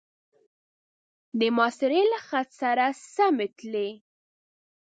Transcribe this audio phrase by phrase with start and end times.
[1.39, 3.89] د محاصرې له خط سره سمې تلې.